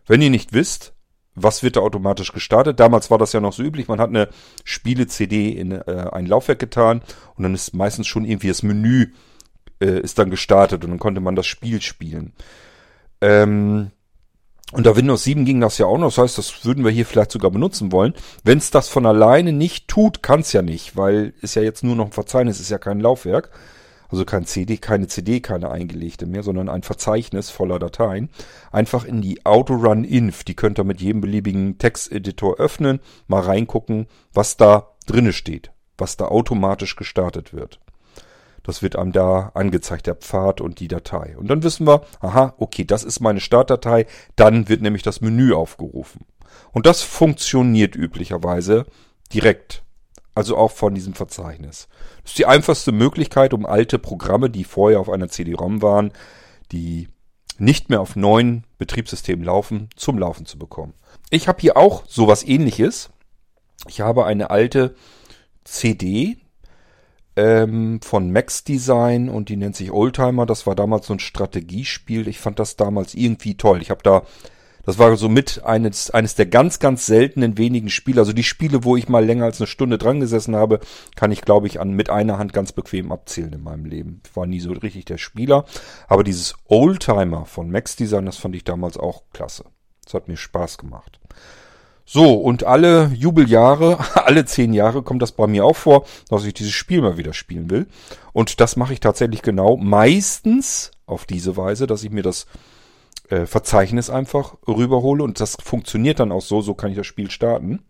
Wenn 0.08 0.22
ihr 0.22 0.30
nicht 0.30 0.52
wisst, 0.52 0.92
was 1.36 1.64
wird 1.64 1.78
da 1.78 1.80
automatisch 1.80 2.34
gestartet? 2.34 2.82
Damals 2.82 3.10
war 3.10 3.18
das 3.18 3.32
ja 3.32 3.40
noch 3.40 3.54
so 3.54 3.64
üblich, 3.64 3.88
man 3.88 4.02
hat 4.02 4.10
eine 4.10 4.28
Spiele-CD 4.66 5.52
in 5.52 5.72
äh, 5.72 6.10
ein 6.12 6.26
Laufwerk 6.26 6.60
getan 6.60 7.02
und 7.36 7.44
dann 7.44 7.54
ist 7.54 7.74
meistens 7.74 8.08
schon 8.08 8.26
irgendwie 8.26 8.50
das 8.50 8.62
Menü 8.62 9.14
äh, 9.80 10.02
ist 10.02 10.20
dann 10.20 10.32
gestartet 10.32 10.84
und 10.84 10.90
dann 10.90 11.00
konnte 11.00 11.22
man 11.22 11.38
das 11.38 11.48
Spiel 11.48 11.82
spielen. 11.82 12.34
Ähm, 13.22 13.92
unter 14.74 14.96
Windows 14.96 15.24
7 15.24 15.46
ging 15.46 15.62
das 15.62 15.78
ja 15.78 15.86
auch 15.86 15.98
noch, 15.98 16.08
das 16.08 16.18
heißt, 16.18 16.38
das 16.38 16.66
würden 16.66 16.84
wir 16.84 16.92
hier 16.92 17.06
vielleicht 17.06 17.32
sogar 17.32 17.52
benutzen 17.52 17.92
wollen. 17.92 18.14
Wenn 18.44 18.58
es 18.58 18.70
das 18.70 18.90
von 18.90 19.06
alleine 19.06 19.54
nicht 19.54 19.88
tut, 19.88 20.22
kann 20.22 20.42
es 20.42 20.52
ja 20.52 20.62
nicht, 20.62 20.98
weil 20.98 21.34
ist 21.42 21.56
ja 21.56 21.62
jetzt 21.62 21.84
nur 21.84 21.96
noch 21.96 22.08
ein 22.08 22.12
Verzeichnis, 22.12 22.60
ist 22.60 22.70
ja 22.70 22.78
kein 22.78 23.00
Laufwerk. 23.00 23.52
Also 24.10 24.24
kein 24.24 24.46
CD, 24.46 24.78
keine 24.78 25.08
CD, 25.08 25.42
keine 25.42 25.70
eingelegte 25.70 26.26
mehr, 26.26 26.44
sondern 26.44 26.70
ein 26.70 26.84
Verzeichnis 26.84 27.50
voller 27.50 27.78
Dateien. 27.78 28.30
Einfach 28.72 29.04
in 29.04 29.22
die 29.22 29.46
Autorun-Inf, 29.46 30.46
die 30.46 30.56
könnt 30.56 30.80
ihr 30.80 30.86
mit 30.86 31.02
jedem 31.02 31.20
beliebigen 31.20 31.78
Texteditor 31.78 32.58
öffnen, 32.58 33.02
mal 33.28 33.42
reingucken, 33.42 34.08
was 34.34 34.56
da 34.56 34.96
drinne 35.08 35.34
steht, 35.34 35.72
was 35.98 36.16
da 36.16 36.26
automatisch 36.26 36.96
gestartet 36.96 37.54
wird. 37.54 37.80
Das 38.68 38.82
wird 38.82 38.98
einem 38.98 39.14
da 39.14 39.52
angezeigt, 39.54 40.08
der 40.08 40.16
Pfad 40.16 40.62
und 40.62 40.80
die 40.82 40.90
Datei. 40.90 41.36
Und 41.38 41.48
dann 41.48 41.64
wissen 41.64 41.88
wir, 41.88 42.02
aha, 42.20 42.54
okay, 42.58 42.84
das 42.84 43.04
ist 43.06 43.22
meine 43.22 43.40
Startdatei. 43.40 44.06
Dann 44.36 44.68
wird 44.68 44.82
nämlich 44.82 45.04
das 45.04 45.22
Menü 45.22 45.54
aufgerufen. 45.54 46.26
Und 46.74 46.86
das 46.86 47.02
funktioniert 47.02 47.96
üblicherweise 47.96 48.86
direkt 49.34 49.84
also 50.36 50.56
auch 50.56 50.72
von 50.72 50.94
diesem 50.94 51.16
Verzeichnis. 51.16 51.88
Das 52.22 52.34
ist 52.34 52.38
die 52.38 52.46
einfachste 52.46 52.92
Möglichkeit, 52.92 53.56
um 53.56 53.66
alte 53.66 53.98
Programme, 53.98 54.52
die 54.52 54.66
vorher 54.66 55.00
auf 55.00 55.10
einer 55.10 55.30
CD-ROM 55.30 55.82
waren, 55.82 56.12
die 56.72 57.08
nicht 57.58 57.90
mehr 57.90 58.02
auf 58.02 58.16
neuen 58.16 58.64
Betriebssystemen 58.78 59.44
laufen, 59.44 59.90
zum 59.96 60.20
Laufen 60.20 60.46
zu 60.46 60.60
bekommen. 60.60 60.94
Ich 61.32 61.48
habe 61.48 61.60
hier 61.60 61.76
auch 61.76 62.04
sowas 62.06 62.44
ähnliches. 62.44 63.10
Ich 63.88 64.02
habe 64.02 64.26
eine 64.26 64.52
alte 64.52 64.94
CD 65.64 66.38
ähm, 67.38 68.02
von 68.02 68.32
Max 68.32 68.66
Design 68.66 69.30
und 69.30 69.48
die 69.48 69.56
nennt 69.56 69.76
sich 69.76 69.92
Oldtimer. 69.92 70.46
Das 70.46 70.68
war 70.68 70.76
damals 70.76 71.08
so 71.08 71.14
ein 71.14 71.20
Strategiespiel. 71.20 72.28
Ich 72.28 72.40
fand 72.40 72.60
das 72.60 72.76
damals 72.76 73.14
irgendwie 73.14 73.56
toll. 73.56 73.82
Ich 73.82 73.92
habe 73.92 74.04
da 74.04 74.24
das 74.88 74.98
war 74.98 75.18
so 75.18 75.28
mit 75.28 75.66
eines, 75.66 76.12
eines 76.12 76.36
der 76.36 76.46
ganz, 76.46 76.80
ganz 76.80 77.06
seltenen 77.06 77.58
wenigen 77.58 77.90
Spiele. 77.90 78.22
Also 78.22 78.32
die 78.32 78.46
Spiele, 78.46 78.86
wo 78.86 78.96
ich 78.96 79.10
mal 79.10 79.26
länger 79.26 79.44
als 79.44 79.60
eine 79.60 79.68
Stunde 79.68 79.98
dran 79.98 80.22
gesessen 80.22 80.56
habe, 80.56 80.80
kann 81.18 81.30
ich, 81.30 81.42
glaube 81.42 81.68
ich, 81.68 81.82
an 81.82 81.92
mit 81.92 82.10
einer 82.10 82.38
Hand 82.38 82.54
ganz 82.54 82.72
bequem 82.72 83.12
abzählen 83.12 83.52
in 83.52 83.64
meinem 83.64 83.84
Leben. 83.84 84.22
Ich 84.26 84.34
war 84.38 84.46
nie 84.46 84.62
so 84.62 84.72
richtig 84.72 85.04
der 85.04 85.18
Spieler. 85.18 85.66
Aber 86.08 86.24
dieses 86.24 86.56
Oldtimer 86.68 87.46
von 87.46 87.70
Max 87.70 87.98
Design, 87.98 88.28
das 88.28 88.38
fand 88.38 88.56
ich 88.56 88.64
damals 88.64 88.96
auch 88.96 89.24
klasse. 89.34 89.66
Das 90.06 90.14
hat 90.14 90.30
mir 90.30 90.38
Spaß 90.38 90.78
gemacht. 90.78 91.20
So, 92.10 92.36
und 92.36 92.64
alle 92.64 93.12
Jubeljahre, 93.14 93.98
alle 94.26 94.46
zehn 94.46 94.74
Jahre 94.74 95.04
kommt 95.04 95.22
das 95.22 95.34
bei 95.34 95.46
mir 95.46 95.66
auch 95.66 95.76
vor, 95.76 96.06
dass 96.30 96.46
ich 96.46 96.54
dieses 96.54 96.72
Spiel 96.72 97.02
mal 97.02 97.18
wieder 97.18 97.34
spielen 97.34 97.70
will. 97.70 97.86
Und 98.32 98.62
das 98.62 98.78
mache 98.78 98.94
ich 98.94 99.02
tatsächlich 99.02 99.42
genau 99.42 99.76
meistens 99.76 100.92
auf 101.06 101.26
diese 101.26 101.58
Weise, 101.58 101.86
dass 101.86 102.06
ich 102.06 102.10
mir 102.10 102.24
das 102.24 102.48
äh, 103.28 103.46
Verzeichnis 103.46 104.10
einfach 104.10 104.56
rüberhole 104.66 105.22
und 105.22 105.42
das 105.42 105.58
funktioniert 105.62 106.22
dann 106.22 106.32
auch 106.32 106.42
so, 106.42 106.62
so 106.62 106.76
kann 106.76 106.92
ich 106.92 106.96
das 106.96 107.06
Spiel 107.06 107.30
starten. 107.30 107.84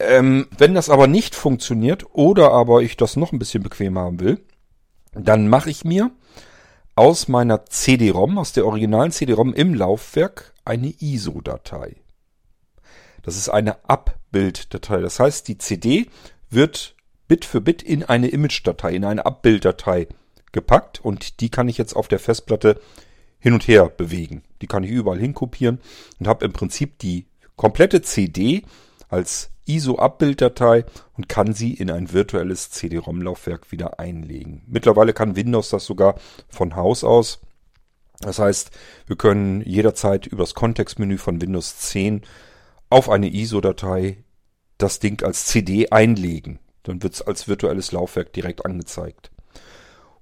Ähm, 0.00 0.48
wenn 0.58 0.74
das 0.74 0.90
aber 0.90 1.06
nicht 1.06 1.36
funktioniert 1.36 2.06
oder 2.12 2.50
aber 2.50 2.82
ich 2.82 2.96
das 2.96 3.14
noch 3.14 3.30
ein 3.30 3.38
bisschen 3.38 3.62
bequem 3.62 3.96
haben 3.96 4.18
will, 4.18 4.40
dann 5.12 5.48
mache 5.48 5.70
ich 5.70 5.84
mir 5.84 6.10
aus 6.96 7.28
meiner 7.28 7.66
CD-ROM, 7.66 8.36
aus 8.36 8.52
der 8.52 8.66
originalen 8.66 9.12
CD-ROM 9.12 9.54
im 9.54 9.74
Laufwerk 9.74 10.54
eine 10.64 10.92
ISO-Datei. 10.98 11.94
Das 13.22 13.36
ist 13.36 13.48
eine 13.48 13.76
Abbilddatei. 13.88 15.00
Das 15.00 15.20
heißt, 15.20 15.48
die 15.48 15.58
CD 15.58 16.08
wird 16.50 16.94
Bit 17.26 17.44
für 17.44 17.60
Bit 17.60 17.82
in 17.82 18.04
eine 18.04 18.28
Image-Datei, 18.28 18.94
in 18.94 19.04
eine 19.04 19.26
Abbilddatei 19.26 20.08
gepackt 20.52 21.00
und 21.00 21.40
die 21.40 21.50
kann 21.50 21.68
ich 21.68 21.78
jetzt 21.78 21.94
auf 21.94 22.08
der 22.08 22.18
Festplatte 22.18 22.80
hin 23.38 23.52
und 23.52 23.68
her 23.68 23.90
bewegen. 23.94 24.42
Die 24.62 24.66
kann 24.66 24.82
ich 24.82 24.90
überall 24.90 25.18
hinkopieren 25.18 25.80
und 26.18 26.26
habe 26.26 26.44
im 26.44 26.52
Prinzip 26.52 26.98
die 26.98 27.26
komplette 27.56 28.02
CD 28.02 28.62
als 29.08 29.50
ISO-Abbilddatei 29.66 30.84
und 31.16 31.28
kann 31.28 31.52
sie 31.52 31.74
in 31.74 31.90
ein 31.90 32.12
virtuelles 32.12 32.70
CD-ROM-Laufwerk 32.70 33.70
wieder 33.70 34.00
einlegen. 34.00 34.62
Mittlerweile 34.66 35.12
kann 35.12 35.36
Windows 35.36 35.68
das 35.68 35.84
sogar 35.84 36.18
von 36.48 36.74
Haus 36.74 37.04
aus. 37.04 37.40
Das 38.20 38.38
heißt, 38.38 38.70
wir 39.06 39.16
können 39.16 39.62
jederzeit 39.62 40.26
übers 40.26 40.54
Kontextmenü 40.54 41.18
von 41.18 41.40
Windows 41.40 41.76
10 41.78 42.22
auf 42.90 43.08
eine 43.10 43.28
ISO-Datei 43.28 44.24
das 44.78 44.98
Ding 45.00 45.22
als 45.22 45.46
CD 45.46 45.90
einlegen. 45.90 46.60
Dann 46.84 47.02
wird 47.02 47.14
es 47.14 47.22
als 47.22 47.48
virtuelles 47.48 47.92
Laufwerk 47.92 48.32
direkt 48.32 48.64
angezeigt. 48.64 49.30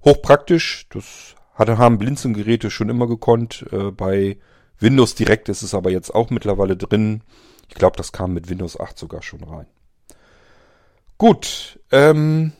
Hochpraktisch, 0.03 0.87
das 0.89 1.35
haben 1.57 1.97
Blinzelgeräte 1.97 2.69
schon 2.69 2.89
immer 2.89 3.07
gekonnt. 3.07 3.65
Äh, 3.71 3.91
bei 3.91 4.37
Windows 4.79 5.15
Direct 5.15 5.49
ist 5.49 5.63
es 5.63 5.73
aber 5.73 5.91
jetzt 5.91 6.13
auch 6.13 6.29
mittlerweile 6.29 6.77
drin. 6.77 7.21
Ich 7.67 7.75
glaube, 7.75 7.97
das 7.97 8.11
kam 8.11 8.33
mit 8.33 8.49
Windows 8.49 8.79
8 8.79 8.97
sogar 8.97 9.21
schon 9.21 9.43
rein. 9.43 9.67
Gut, 11.17 11.79
ähm, 11.91 12.53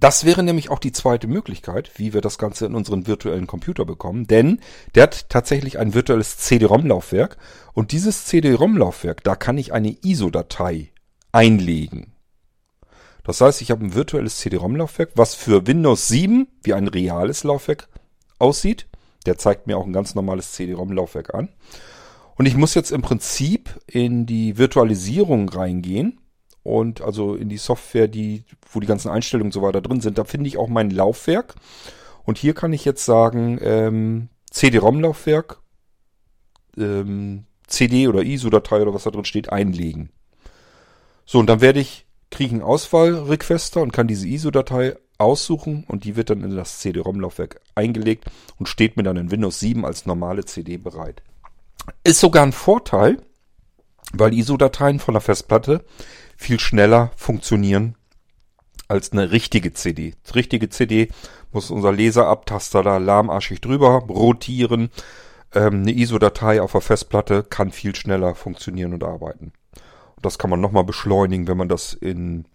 das 0.00 0.24
wäre 0.24 0.42
nämlich 0.42 0.70
auch 0.70 0.78
die 0.78 0.92
zweite 0.92 1.28
Möglichkeit, 1.28 1.90
wie 1.96 2.14
wir 2.14 2.22
das 2.22 2.38
Ganze 2.38 2.64
in 2.64 2.74
unseren 2.74 3.06
virtuellen 3.06 3.46
Computer 3.46 3.84
bekommen, 3.84 4.26
denn 4.26 4.60
der 4.94 5.04
hat 5.04 5.28
tatsächlich 5.28 5.78
ein 5.78 5.92
virtuelles 5.92 6.38
CD-ROM-Laufwerk 6.38 7.36
und 7.74 7.92
dieses 7.92 8.24
CD-ROM-Laufwerk, 8.24 9.22
da 9.22 9.36
kann 9.36 9.58
ich 9.58 9.74
eine 9.74 9.94
ISO-Datei 10.02 10.90
einlegen. 11.32 12.14
Das 13.24 13.42
heißt, 13.42 13.60
ich 13.60 13.70
habe 13.70 13.84
ein 13.84 13.94
virtuelles 13.94 14.38
CD-ROM-Laufwerk, 14.38 15.10
was 15.14 15.34
für 15.34 15.66
Windows 15.66 16.08
7 16.08 16.48
wie 16.62 16.72
ein 16.72 16.88
reales 16.88 17.44
Laufwerk 17.44 17.88
aussieht. 18.38 18.86
Der 19.26 19.36
zeigt 19.36 19.66
mir 19.66 19.76
auch 19.76 19.84
ein 19.84 19.92
ganz 19.92 20.14
normales 20.14 20.52
CD-ROM-Laufwerk 20.52 21.34
an. 21.34 21.50
Und 22.36 22.46
ich 22.46 22.56
muss 22.56 22.74
jetzt 22.74 22.90
im 22.90 23.02
Prinzip 23.02 23.78
in 23.86 24.24
die 24.24 24.56
Virtualisierung 24.56 25.50
reingehen 25.50 26.19
und 26.62 27.00
also 27.00 27.34
in 27.34 27.48
die 27.48 27.56
Software, 27.56 28.08
die, 28.08 28.44
wo 28.70 28.80
die 28.80 28.86
ganzen 28.86 29.10
Einstellungen 29.10 29.52
so 29.52 29.62
weiter 29.62 29.80
drin 29.80 30.00
sind. 30.00 30.18
Da 30.18 30.24
finde 30.24 30.48
ich 30.48 30.58
auch 30.58 30.68
mein 30.68 30.90
Laufwerk. 30.90 31.54
Und 32.24 32.38
hier 32.38 32.54
kann 32.54 32.72
ich 32.72 32.84
jetzt 32.84 33.04
sagen, 33.04 33.58
ähm, 33.62 34.28
CD-ROM-Laufwerk, 34.50 35.58
ähm, 36.76 37.44
CD 37.66 38.08
oder 38.08 38.22
ISO-Datei 38.22 38.82
oder 38.82 38.94
was 38.94 39.04
da 39.04 39.10
drin 39.10 39.24
steht, 39.24 39.50
einlegen. 39.50 40.10
So, 41.24 41.38
und 41.38 41.46
dann 41.46 41.60
werde 41.60 41.80
ich, 41.80 42.06
kriege 42.30 42.48
ich 42.48 42.52
einen 42.52 42.62
Auswahlrequester 42.62 43.80
und 43.80 43.92
kann 43.92 44.08
diese 44.08 44.28
ISO-Datei 44.28 44.96
aussuchen 45.18 45.84
und 45.86 46.04
die 46.04 46.16
wird 46.16 46.30
dann 46.30 46.42
in 46.42 46.56
das 46.56 46.80
CD-ROM-Laufwerk 46.80 47.60
eingelegt 47.74 48.24
und 48.58 48.68
steht 48.68 48.96
mir 48.96 49.02
dann 49.02 49.16
in 49.16 49.30
Windows 49.30 49.60
7 49.60 49.84
als 49.84 50.06
normale 50.06 50.44
CD 50.44 50.76
bereit. 50.76 51.22
Ist 52.04 52.20
sogar 52.20 52.42
ein 52.42 52.52
Vorteil, 52.52 53.22
weil 54.12 54.34
ISO-Dateien 54.34 54.98
von 54.98 55.14
der 55.14 55.20
Festplatte 55.20 55.84
viel 56.40 56.58
schneller 56.58 57.10
funktionieren 57.16 57.96
als 58.88 59.12
eine 59.12 59.30
richtige 59.30 59.72
CD. 59.74 60.14
Die 60.26 60.32
richtige 60.32 60.70
CD 60.70 61.10
muss 61.52 61.70
unser 61.70 61.92
Laserabtaster 61.92 62.82
da 62.82 62.96
lahmarschig 62.96 63.60
drüber 63.60 64.04
rotieren. 64.08 64.90
Ähm, 65.54 65.82
eine 65.82 65.92
ISO-Datei 65.92 66.62
auf 66.62 66.72
der 66.72 66.80
Festplatte 66.80 67.44
kann 67.44 67.70
viel 67.70 67.94
schneller 67.94 68.34
funktionieren 68.34 68.94
und 68.94 69.04
arbeiten. 69.04 69.52
Und 70.16 70.24
das 70.24 70.38
kann 70.38 70.50
man 70.50 70.60
nochmal 70.60 70.84
beschleunigen, 70.84 71.46
wenn 71.46 71.58
man 71.58 71.68
das 71.68 71.92
in 71.92 72.46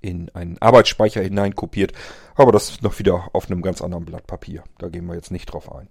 in 0.00 0.30
einen 0.34 0.58
Arbeitsspeicher 0.58 1.22
hineinkopiert. 1.22 1.92
Aber 2.34 2.52
das 2.52 2.70
ist 2.70 2.82
noch 2.82 2.98
wieder 2.98 3.28
auf 3.32 3.50
einem 3.50 3.62
ganz 3.62 3.82
anderen 3.82 4.04
Blatt 4.04 4.26
Papier. 4.26 4.62
Da 4.78 4.88
gehen 4.88 5.06
wir 5.06 5.14
jetzt 5.14 5.30
nicht 5.30 5.46
drauf 5.46 5.72
ein. 5.72 5.88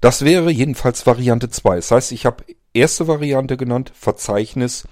Das 0.00 0.24
wäre 0.24 0.50
jedenfalls 0.50 1.06
Variante 1.06 1.48
2. 1.48 1.76
Das 1.76 1.90
heißt, 1.90 2.12
ich 2.12 2.26
habe 2.26 2.44
erste 2.72 3.06
Variante 3.06 3.56
genannt, 3.56 3.92
Verzeichnis 3.94 4.86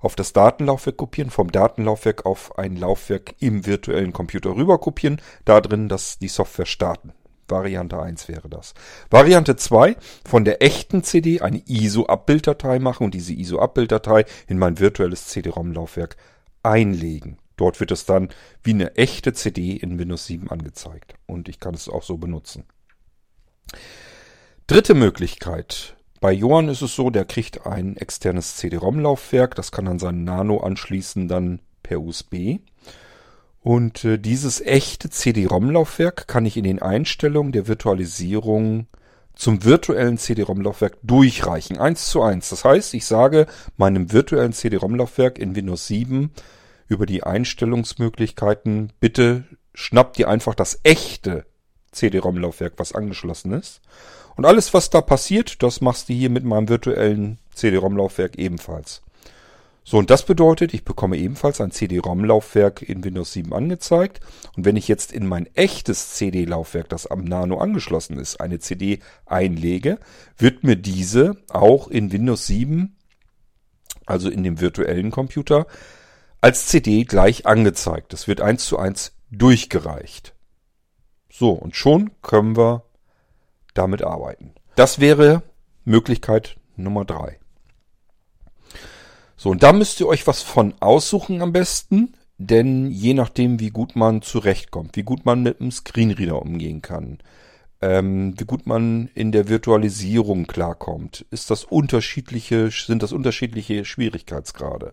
auf 0.00 0.16
das 0.16 0.32
Datenlaufwerk 0.32 0.96
kopieren, 0.96 1.30
vom 1.30 1.52
Datenlaufwerk 1.52 2.26
auf 2.26 2.58
ein 2.58 2.76
Laufwerk 2.76 3.34
im 3.38 3.66
virtuellen 3.66 4.12
Computer 4.12 4.56
rüber 4.56 4.78
kopieren, 4.78 5.20
da 5.44 5.60
drin 5.60 5.88
das, 5.88 6.18
die 6.18 6.28
Software 6.28 6.66
starten. 6.66 7.12
Variante 7.48 8.00
1 8.00 8.28
wäre 8.28 8.48
das. 8.48 8.74
Variante 9.10 9.56
2, 9.56 9.96
von 10.24 10.44
der 10.44 10.62
echten 10.62 11.02
CD 11.02 11.40
eine 11.40 11.62
ISO-Abbilddatei 11.66 12.78
machen 12.78 13.04
und 13.04 13.14
diese 13.14 13.32
ISO-Abbilddatei 13.32 14.24
in 14.46 14.58
mein 14.58 14.78
virtuelles 14.78 15.26
CD-ROM-Laufwerk 15.26 16.16
einlegen. 16.62 17.38
Dort 17.56 17.80
wird 17.80 17.90
es 17.90 18.06
dann 18.06 18.30
wie 18.62 18.70
eine 18.70 18.96
echte 18.96 19.32
CD 19.32 19.76
in 19.76 19.98
Windows 19.98 20.26
7 20.26 20.50
angezeigt. 20.50 21.14
Und 21.26 21.48
ich 21.48 21.60
kann 21.60 21.74
es 21.74 21.88
auch 21.88 22.02
so 22.02 22.16
benutzen. 22.16 22.64
Dritte 24.66 24.94
Möglichkeit. 24.94 25.96
Bei 26.20 26.32
Johann 26.32 26.68
ist 26.68 26.82
es 26.82 26.94
so, 26.94 27.08
der 27.08 27.24
kriegt 27.24 27.66
ein 27.66 27.96
externes 27.96 28.56
CD-ROM-Laufwerk. 28.56 29.54
Das 29.54 29.72
kann 29.72 29.88
an 29.88 29.98
sein 29.98 30.22
Nano 30.24 30.58
anschließen 30.58 31.28
dann 31.28 31.60
per 31.82 32.00
USB. 32.00 32.58
Und 33.62 34.04
äh, 34.04 34.18
dieses 34.18 34.60
echte 34.60 35.08
CD-ROM-Laufwerk 35.08 36.28
kann 36.28 36.44
ich 36.44 36.58
in 36.58 36.64
den 36.64 36.80
Einstellungen 36.80 37.52
der 37.52 37.68
Virtualisierung 37.68 38.86
zum 39.34 39.64
virtuellen 39.64 40.18
CD-ROM-Laufwerk 40.18 40.98
durchreichen. 41.02 41.78
Eins 41.78 42.10
zu 42.10 42.22
eins. 42.22 42.50
Das 42.50 42.64
heißt, 42.64 42.92
ich 42.92 43.06
sage 43.06 43.46
meinem 43.78 44.12
virtuellen 44.12 44.52
CD-ROM-Laufwerk 44.52 45.38
in 45.38 45.56
Windows 45.56 45.86
7, 45.86 46.30
über 46.88 47.06
die 47.06 47.22
Einstellungsmöglichkeiten. 47.22 48.92
Bitte 49.00 49.44
schnappt 49.72 50.18
dir 50.18 50.28
einfach 50.28 50.54
das 50.54 50.80
echte 50.82 51.46
CD-ROM-Laufwerk, 51.92 52.74
was 52.76 52.94
angeschlossen 52.94 53.52
ist. 53.52 53.80
Und 54.36 54.44
alles, 54.44 54.72
was 54.74 54.90
da 54.90 55.00
passiert, 55.00 55.62
das 55.62 55.80
machst 55.80 56.08
du 56.08 56.12
hier 56.12 56.30
mit 56.30 56.44
meinem 56.44 56.68
virtuellen 56.68 57.38
CD-ROM-Laufwerk 57.54 58.38
ebenfalls. 58.38 59.02
So, 59.84 59.98
und 59.98 60.10
das 60.10 60.24
bedeutet, 60.24 60.72
ich 60.74 60.84
bekomme 60.84 61.16
ebenfalls 61.16 61.60
ein 61.60 61.72
CD-ROM-Laufwerk 61.72 62.82
in 62.82 63.02
Windows 63.02 63.32
7 63.32 63.52
angezeigt. 63.52 64.20
Und 64.56 64.64
wenn 64.64 64.76
ich 64.76 64.88
jetzt 64.88 65.10
in 65.10 65.26
mein 65.26 65.46
echtes 65.56 66.14
CD-Laufwerk, 66.14 66.88
das 66.88 67.06
am 67.06 67.24
Nano 67.24 67.58
angeschlossen 67.58 68.18
ist, 68.18 68.40
eine 68.40 68.60
CD 68.60 69.00
einlege, 69.26 69.98
wird 70.38 70.64
mir 70.64 70.76
diese 70.76 71.36
auch 71.48 71.88
in 71.88 72.12
Windows 72.12 72.46
7, 72.46 72.96
also 74.06 74.30
in 74.30 74.44
dem 74.44 74.60
virtuellen 74.60 75.10
Computer, 75.10 75.66
als 76.40 76.66
CD 76.66 77.04
gleich 77.04 77.46
angezeigt. 77.46 78.12
Das 78.12 78.28
wird 78.28 78.40
eins 78.40 78.66
zu 78.66 78.78
eins 78.78 79.12
durchgereicht. 79.30 80.34
So, 81.32 81.50
und 81.50 81.74
schon 81.74 82.10
können 82.22 82.56
wir 82.56 82.84
damit 83.80 84.02
arbeiten. 84.02 84.52
Das 84.76 85.00
wäre 85.00 85.42
Möglichkeit 85.84 86.56
Nummer 86.76 87.04
drei. 87.04 87.38
So, 89.36 89.50
und 89.50 89.62
da 89.62 89.72
müsst 89.72 90.00
ihr 90.00 90.06
euch 90.06 90.26
was 90.26 90.42
von 90.42 90.74
aussuchen 90.80 91.40
am 91.40 91.52
besten, 91.52 92.14
denn 92.36 92.90
je 92.90 93.14
nachdem, 93.14 93.58
wie 93.58 93.70
gut 93.70 93.96
man 93.96 94.20
zurechtkommt, 94.20 94.96
wie 94.96 95.02
gut 95.02 95.24
man 95.24 95.42
mit 95.42 95.60
dem 95.60 95.70
Screenreader 95.70 96.40
umgehen 96.40 96.82
kann, 96.82 97.18
ähm, 97.80 98.34
wie 98.38 98.44
gut 98.44 98.66
man 98.66 99.08
in 99.14 99.32
der 99.32 99.48
Virtualisierung 99.48 100.46
klarkommt, 100.46 101.24
ist 101.30 101.50
das 101.50 101.64
unterschiedliche, 101.64 102.70
sind 102.70 103.02
das 103.02 103.12
unterschiedliche 103.12 103.86
Schwierigkeitsgrade. 103.86 104.92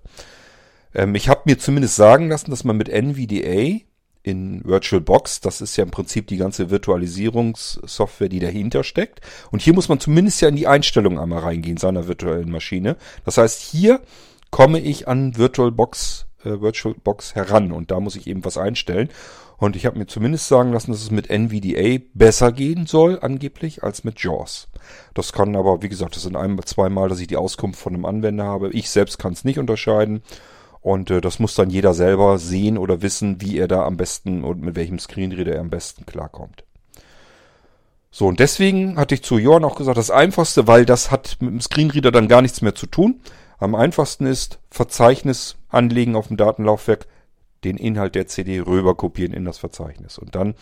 Ähm, 0.93 1.13
ich 1.15 1.27
habe 1.27 1.41
mir 1.45 1.57
zumindest 1.57 1.97
sagen 1.97 2.29
lassen, 2.29 2.51
dass 2.51 2.63
man 2.63 2.77
mit 2.77 2.87
NVDA 2.87 3.81
in 4.27 4.61
VirtualBox, 4.65 5.39
das 5.39 5.61
ist 5.61 5.77
ja 5.77 5.85
im 5.85 5.91
Prinzip 5.91 6.27
die 6.27 6.35
ganze 6.35 6.69
Virtualisierungssoftware, 6.69 8.27
die 8.27 8.39
dahinter 8.39 8.83
steckt. 8.83 9.21
Und 9.51 9.61
hier 9.61 9.73
muss 9.73 9.87
man 9.87 10.01
zumindest 10.01 10.41
ja 10.41 10.49
in 10.49 10.57
die 10.57 10.67
Einstellungen 10.67 11.17
einmal 11.17 11.39
reingehen 11.39 11.77
seiner 11.77 12.09
virtuellen 12.09 12.51
Maschine. 12.51 12.97
Das 13.23 13.37
heißt, 13.37 13.61
hier 13.61 14.01
komme 14.51 14.79
ich 14.79 15.07
an 15.07 15.37
VirtualBox, 15.37 16.25
äh, 16.43 16.59
VirtualBox 16.59 17.35
heran 17.35 17.71
und 17.71 17.89
da 17.89 18.01
muss 18.01 18.17
ich 18.17 18.27
eben 18.27 18.43
was 18.43 18.57
einstellen. 18.57 19.07
Und 19.59 19.77
ich 19.77 19.85
habe 19.85 19.97
mir 19.97 20.07
zumindest 20.07 20.49
sagen 20.49 20.73
lassen, 20.73 20.91
dass 20.91 21.01
es 21.01 21.09
mit 21.09 21.29
NVDA 21.29 22.03
besser 22.13 22.51
gehen 22.51 22.85
soll, 22.85 23.19
angeblich, 23.21 23.81
als 23.81 24.03
mit 24.03 24.21
JAWS. 24.21 24.67
Das 25.13 25.31
kann 25.31 25.55
aber, 25.55 25.81
wie 25.81 25.89
gesagt, 25.89 26.15
das 26.15 26.23
sind 26.23 26.35
ein, 26.35 26.59
zweimal, 26.65 27.07
dass 27.07 27.21
ich 27.21 27.27
die 27.27 27.37
Auskunft 27.37 27.79
von 27.79 27.93
einem 27.93 28.05
Anwender 28.05 28.43
habe. 28.43 28.71
Ich 28.71 28.89
selbst 28.89 29.17
kann 29.17 29.33
es 29.33 29.45
nicht 29.45 29.57
unterscheiden. 29.57 30.21
Und 30.87 31.11
äh, 31.11 31.19
das 31.19 31.39
muss 31.39 31.53
dann 31.53 31.69
jeder 31.69 31.93
selber 31.93 32.37
sehen 32.37 32.77
oder 32.77 33.01
wissen, 33.01 33.41
wie 33.41 33.57
er 33.57 33.67
da 33.67 33.83
am 33.83 33.97
besten 33.97 34.45
und 34.45 34.61
mit 34.61 34.77
welchem 34.77 34.99
Screenreader 34.99 35.55
er 35.55 35.59
am 35.59 35.69
besten 35.69 36.05
klarkommt. 36.05 36.63
So, 38.09 38.25
und 38.27 38.39
deswegen 38.39 38.97
hatte 38.97 39.13
ich 39.13 39.21
zu 39.21 39.37
Johann 39.37 39.65
auch 39.65 39.75
gesagt, 39.75 39.97
das 39.97 40.11
Einfachste, 40.11 40.65
weil 40.65 40.85
das 40.85 41.11
hat 41.11 41.35
mit 41.41 41.51
dem 41.51 41.59
Screenreader 41.59 42.13
dann 42.13 42.29
gar 42.29 42.41
nichts 42.41 42.61
mehr 42.61 42.73
zu 42.73 42.87
tun. 42.87 43.19
Am 43.57 43.75
einfachsten 43.75 44.27
ist 44.27 44.59
Verzeichnis 44.71 45.57
anlegen 45.67 46.15
auf 46.15 46.29
dem 46.29 46.37
Datenlaufwerk, 46.37 47.05
den 47.65 47.75
Inhalt 47.75 48.15
der 48.15 48.27
CD 48.27 48.61
rüber 48.61 48.95
kopieren 48.95 49.33
in 49.33 49.43
das 49.43 49.57
Verzeichnis. 49.57 50.17
Und 50.17 50.35
dann 50.35 50.55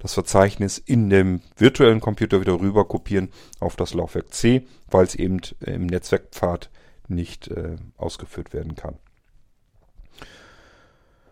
das 0.00 0.12
Verzeichnis 0.12 0.78
in 0.78 1.08
dem 1.08 1.40
virtuellen 1.56 2.00
Computer 2.00 2.40
wieder 2.40 2.58
rüber 2.58 2.84
kopieren 2.84 3.28
auf 3.60 3.76
das 3.76 3.94
Laufwerk 3.94 4.34
C, 4.34 4.66
weil 4.90 5.04
es 5.04 5.14
eben 5.14 5.40
im 5.60 5.86
Netzwerkpfad 5.86 6.68
nicht 7.06 7.46
äh, 7.46 7.76
ausgeführt 7.96 8.52
werden 8.52 8.74
kann. 8.74 8.98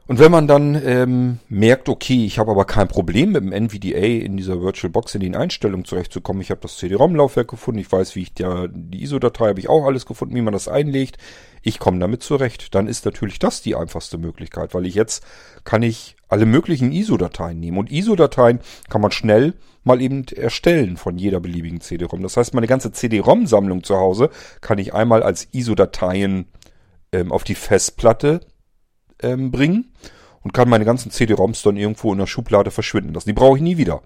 Und 0.09 0.21
wenn 0.21 0.31
man 0.31 0.47
dann 0.47 0.81
ähm, 0.85 1.41
merkt, 1.49 1.89
okay, 1.89 2.25
ich 2.25 2.39
habe 2.39 2.53
aber 2.53 2.65
kein 2.65 2.87
Problem 2.87 3.33
mit 3.33 3.43
dem 3.43 3.51
NVDA 3.53 4.25
in 4.25 4.37
dieser 4.37 4.61
VirtualBox 4.61 5.17
in 5.17 5.21
den 5.21 5.35
Einstellungen 5.35 5.85
zurechtzukommen, 5.85 6.41
ich 6.41 6.51
habe 6.51 6.61
das 6.61 6.77
CD-ROM-Laufwerk 6.77 7.49
gefunden, 7.49 7.81
ich 7.81 7.91
weiß, 7.91 8.15
wie 8.15 8.23
ich 8.23 8.33
ja, 8.39 8.69
die 8.69 9.03
ISO-Datei 9.03 9.49
habe 9.49 9.59
ich 9.59 9.69
auch 9.69 9.85
alles 9.85 10.07
gefunden, 10.07 10.37
wie 10.37 10.43
man 10.43 10.53
das 10.53 10.69
einlegt, 10.69 11.19
ich 11.63 11.81
komme 11.81 11.99
damit 11.99 12.23
zurecht, 12.23 12.77
dann 12.77 12.87
ist 12.87 13.05
natürlich 13.05 13.41
das 13.41 13.63
die 13.63 13.75
einfachste 13.75 14.17
Möglichkeit, 14.17 14.75
weil 14.75 14.87
ich 14.87 14.95
jetzt 14.95 15.25
kann 15.65 15.83
ich 15.83 16.15
alle 16.29 16.47
möglichen 16.47 16.93
ISO-Dateien 16.93 17.59
nehmen. 17.59 17.79
Und 17.79 17.91
ISO-Dateien 17.91 18.61
kann 18.89 19.01
man 19.01 19.11
schnell 19.11 19.55
mal 19.83 20.01
eben 20.01 20.25
erstellen 20.29 20.97
von 20.97 21.19
jeder 21.19 21.41
beliebigen 21.41 21.81
CD-ROM. 21.81 22.23
Das 22.23 22.37
heißt, 22.37 22.55
meine 22.55 22.69
ganze 22.69 22.93
CD-ROM-Sammlung 22.93 23.83
zu 23.83 23.97
Hause 23.97 24.31
kann 24.61 24.79
ich 24.79 24.95
einmal 24.95 25.25
als 25.25 25.49
ISO-Dateien 25.53 26.47
ähm, 27.11 27.33
auf 27.33 27.43
die 27.43 27.57
Festplatte 27.57 28.41
ähm, 29.23 29.51
bringen 29.51 29.93
und 30.43 30.53
kann 30.53 30.69
meine 30.69 30.85
ganzen 30.85 31.11
CD-ROMs 31.11 31.63
dann 31.63 31.77
irgendwo 31.77 32.13
in 32.13 32.19
der 32.19 32.27
Schublade 32.27 32.71
verschwinden 32.71 33.15
lassen. 33.15 33.29
Die 33.29 33.33
brauche 33.33 33.57
ich 33.57 33.63
nie 33.63 33.77
wieder. 33.77 34.03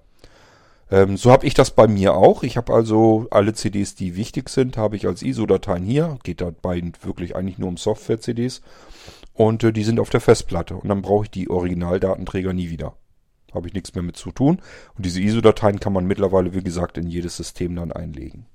Ähm, 0.90 1.16
so 1.16 1.30
habe 1.30 1.46
ich 1.46 1.54
das 1.54 1.70
bei 1.70 1.86
mir 1.86 2.14
auch. 2.14 2.42
Ich 2.42 2.56
habe 2.56 2.72
also 2.72 3.26
alle 3.30 3.52
CDs, 3.52 3.94
die 3.94 4.16
wichtig 4.16 4.48
sind, 4.48 4.76
habe 4.76 4.96
ich 4.96 5.06
als 5.06 5.22
ISO-Dateien 5.22 5.84
hier. 5.84 6.18
Geht 6.22 6.40
dabei 6.40 6.82
wirklich 7.02 7.36
eigentlich 7.36 7.58
nur 7.58 7.68
um 7.68 7.76
Software-CDs. 7.76 8.62
Und 9.34 9.62
äh, 9.62 9.72
die 9.72 9.84
sind 9.84 10.00
auf 10.00 10.10
der 10.10 10.20
Festplatte. 10.20 10.74
Und 10.74 10.88
dann 10.88 11.02
brauche 11.02 11.24
ich 11.24 11.30
die 11.30 11.48
Originaldatenträger 11.48 12.52
nie 12.52 12.70
wieder. 12.70 12.94
Habe 13.54 13.68
ich 13.68 13.74
nichts 13.74 13.94
mehr 13.94 14.02
mit 14.02 14.16
zu 14.16 14.32
tun. 14.32 14.60
Und 14.96 15.06
diese 15.06 15.20
ISO-Dateien 15.20 15.80
kann 15.80 15.92
man 15.92 16.06
mittlerweile, 16.06 16.54
wie 16.54 16.62
gesagt, 16.62 16.98
in 16.98 17.08
jedes 17.08 17.36
System 17.36 17.76
dann 17.76 17.92
einlegen. 17.92 18.46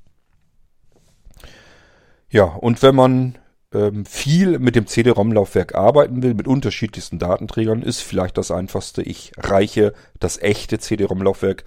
Ja, 2.30 2.46
und 2.46 2.82
wenn 2.82 2.96
man 2.96 3.38
ähm, 3.75 4.05
viel 4.05 4.58
mit 4.60 4.75
dem 4.75 4.88
CD-ROM-Laufwerk 4.88 5.75
arbeiten 5.75 6.24
will, 6.24 6.34
mit 6.34 6.48
unterschiedlichsten 6.48 7.20
Datenträgern, 7.20 7.82
ist 7.82 8.01
vielleicht 8.01 8.38
das 8.38 8.51
einfachste. 8.51 9.01
Ich 9.01 9.34
reiche 9.38 9.94
das 10.20 10.41
echte 10.41 10.79
CD-ROM-Laufwerk 10.79 11.65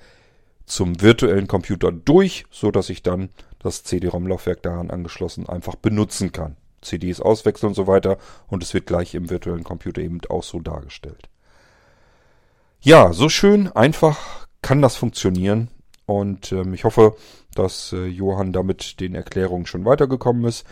zum 0.65 1.01
virtuellen 1.03 1.47
Computer 1.47 1.93
durch, 1.93 2.45
so 2.51 2.71
dass 2.71 2.91
ich 2.91 3.03
dann 3.03 3.29
das 3.59 3.85
CD-ROM-Laufwerk 3.85 4.63
daran 4.63 4.91
angeschlossen 4.91 5.49
einfach 5.49 5.75
benutzen 5.75 6.33
kann. 6.33 6.57
CDs 6.81 7.21
auswechseln 7.21 7.69
und 7.69 7.75
so 7.75 7.87
weiter 7.87 8.19
und 8.47 8.63
es 8.63 8.73
wird 8.73 8.87
gleich 8.87 9.15
im 9.15 9.31
virtuellen 9.31 9.65
Computer 9.65 10.01
eben 10.01 10.21
auch 10.29 10.45
so 10.45 10.61
dargestellt. 10.61 11.29
Ja, 12.81 13.13
so 13.13 13.29
schön 13.29 13.69
einfach 13.69 14.47
kann 14.63 14.81
das 14.81 14.97
funktionieren 14.97 15.69
und 16.07 16.53
ähm, 16.53 16.73
ich 16.73 16.85
hoffe, 16.85 17.17
dass 17.55 17.93
äh, 17.93 18.07
Johann 18.07 18.53
damit 18.53 19.01
den 19.01 19.15
Erklärungen 19.15 19.67
schon 19.67 19.85
weitergekommen 19.85 20.45
ist. 20.45 20.65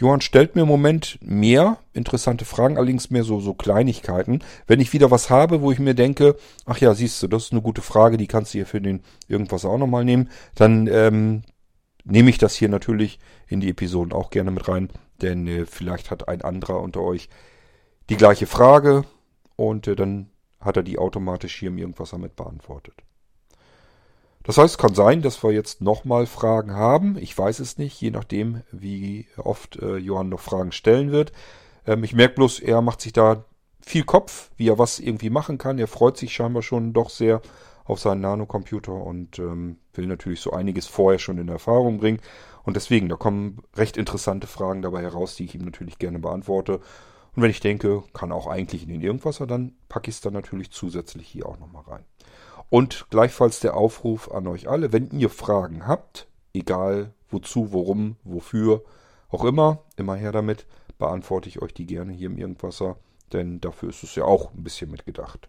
Johann 0.00 0.22
stellt 0.22 0.56
mir 0.56 0.62
im 0.62 0.68
Moment 0.68 1.18
mehr 1.20 1.76
interessante 1.92 2.46
Fragen, 2.46 2.78
allerdings 2.78 3.10
mehr 3.10 3.22
so, 3.22 3.38
so 3.38 3.52
Kleinigkeiten. 3.52 4.42
Wenn 4.66 4.80
ich 4.80 4.94
wieder 4.94 5.10
was 5.10 5.28
habe, 5.28 5.60
wo 5.60 5.72
ich 5.72 5.78
mir 5.78 5.94
denke, 5.94 6.36
ach 6.64 6.78
ja, 6.78 6.94
siehst 6.94 7.22
du, 7.22 7.28
das 7.28 7.44
ist 7.44 7.52
eine 7.52 7.60
gute 7.60 7.82
Frage, 7.82 8.16
die 8.16 8.26
kannst 8.26 8.54
du 8.54 8.58
hier 8.58 8.66
für 8.66 8.80
den 8.80 9.02
irgendwas 9.28 9.66
auch 9.66 9.76
nochmal 9.76 10.06
nehmen, 10.06 10.30
dann 10.54 10.86
ähm, 10.86 11.42
nehme 12.04 12.30
ich 12.30 12.38
das 12.38 12.54
hier 12.54 12.70
natürlich 12.70 13.18
in 13.46 13.60
die 13.60 13.68
Episoden 13.68 14.14
auch 14.14 14.30
gerne 14.30 14.50
mit 14.50 14.68
rein, 14.68 14.88
denn 15.20 15.46
äh, 15.46 15.66
vielleicht 15.66 16.10
hat 16.10 16.28
ein 16.28 16.40
anderer 16.40 16.80
unter 16.80 17.02
euch 17.02 17.28
die 18.08 18.16
gleiche 18.16 18.46
Frage 18.46 19.04
und 19.56 19.86
äh, 19.86 19.96
dann 19.96 20.30
hat 20.60 20.78
er 20.78 20.82
die 20.82 20.98
automatisch 20.98 21.58
hier 21.58 21.68
im 21.68 21.76
Irgendwas 21.76 22.10
damit 22.10 22.36
beantwortet. 22.36 22.94
Das 24.42 24.56
heißt, 24.56 24.74
es 24.74 24.78
kann 24.78 24.94
sein, 24.94 25.20
dass 25.22 25.42
wir 25.44 25.52
jetzt 25.52 25.82
nochmal 25.82 26.26
Fragen 26.26 26.74
haben. 26.74 27.18
Ich 27.18 27.36
weiß 27.36 27.60
es 27.60 27.76
nicht, 27.76 28.00
je 28.00 28.10
nachdem, 28.10 28.62
wie 28.72 29.26
oft 29.36 29.76
äh, 29.76 29.96
Johann 29.96 30.30
noch 30.30 30.40
Fragen 30.40 30.72
stellen 30.72 31.12
wird. 31.12 31.32
Ähm, 31.86 32.04
ich 32.04 32.14
merke 32.14 32.36
bloß, 32.36 32.60
er 32.60 32.80
macht 32.80 33.00
sich 33.02 33.12
da 33.12 33.44
viel 33.80 34.04
Kopf, 34.04 34.50
wie 34.56 34.68
er 34.68 34.78
was 34.78 34.98
irgendwie 34.98 35.30
machen 35.30 35.58
kann. 35.58 35.78
Er 35.78 35.88
freut 35.88 36.16
sich 36.16 36.32
scheinbar 36.32 36.62
schon 36.62 36.92
doch 36.92 37.10
sehr 37.10 37.42
auf 37.84 38.00
seinen 38.00 38.20
Nanocomputer 38.20 38.92
und 38.92 39.38
ähm, 39.38 39.78
will 39.94 40.06
natürlich 40.06 40.40
so 40.40 40.52
einiges 40.52 40.86
vorher 40.86 41.18
schon 41.18 41.38
in 41.38 41.48
Erfahrung 41.48 41.98
bringen. 41.98 42.20
Und 42.62 42.76
deswegen, 42.76 43.08
da 43.08 43.16
kommen 43.16 43.58
recht 43.76 43.96
interessante 43.96 44.46
Fragen 44.46 44.82
dabei 44.82 45.02
heraus, 45.02 45.34
die 45.34 45.44
ich 45.44 45.54
ihm 45.54 45.64
natürlich 45.64 45.98
gerne 45.98 46.18
beantworte. 46.18 46.80
Und 47.34 47.42
wenn 47.42 47.50
ich 47.50 47.60
denke, 47.60 48.02
kann 48.12 48.32
auch 48.32 48.46
eigentlich 48.46 48.82
in 48.82 48.90
den 48.90 49.02
Irgendwasser, 49.02 49.46
dann 49.46 49.74
packe 49.88 50.10
ich 50.10 50.16
es 50.16 50.20
dann 50.20 50.32
natürlich 50.32 50.70
zusätzlich 50.70 51.26
hier 51.26 51.46
auch 51.46 51.58
nochmal 51.58 51.84
rein. 51.86 52.04
Und 52.70 53.06
gleichfalls 53.10 53.58
der 53.58 53.76
Aufruf 53.76 54.30
an 54.30 54.46
euch 54.46 54.68
alle, 54.68 54.92
wenn 54.92 55.10
ihr 55.10 55.28
Fragen 55.28 55.88
habt, 55.88 56.28
egal 56.54 57.12
wozu, 57.28 57.72
worum, 57.72 58.16
wofür, 58.22 58.84
auch 59.28 59.44
immer, 59.44 59.82
immer 59.96 60.14
her 60.14 60.32
damit, 60.32 60.66
beantworte 60.98 61.48
ich 61.48 61.60
euch 61.60 61.74
die 61.74 61.86
gerne 61.86 62.12
hier 62.12 62.26
im 62.26 62.38
Irgendwasser, 62.38 62.96
denn 63.32 63.60
dafür 63.60 63.88
ist 63.88 64.04
es 64.04 64.14
ja 64.14 64.24
auch 64.24 64.52
ein 64.54 64.62
bisschen 64.62 64.90
mitgedacht. 64.90 65.48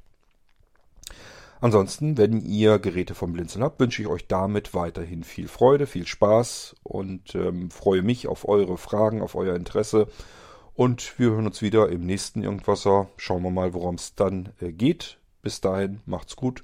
Ansonsten, 1.60 2.18
wenn 2.18 2.42
ihr 2.42 2.80
Geräte 2.80 3.14
vom 3.14 3.34
Blinzeln 3.34 3.64
habt, 3.64 3.80
wünsche 3.80 4.02
ich 4.02 4.08
euch 4.08 4.28
damit 4.28 4.74
weiterhin 4.74 5.24
viel 5.24 5.48
Freude, 5.48 5.86
viel 5.86 6.08
Spaß 6.08 6.76
und 6.82 7.36
ähm, 7.36 7.70
freue 7.70 8.02
mich 8.02 8.28
auf 8.28 8.50
eure 8.50 8.80
Fragen, 8.80 9.22
auf 9.22 9.36
euer 9.36 9.56
Interesse. 9.56 10.08
Und 10.74 11.20
wir 11.20 11.30
hören 11.30 11.46
uns 11.46 11.62
wieder 11.62 11.90
im 11.90 12.04
nächsten 12.04 12.42
Irgendwasser. 12.42 13.10
Schauen 13.18 13.44
wir 13.44 13.52
mal, 13.52 13.76
worum 13.76 13.94
es 13.96 14.16
dann 14.16 14.54
äh, 14.60 14.72
geht. 14.72 15.20
Bis 15.44 15.62
dahin, 15.62 16.02
macht's 16.08 16.36
gut 16.36 16.64